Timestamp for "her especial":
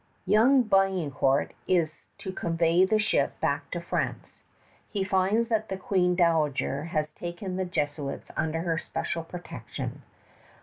8.61-9.23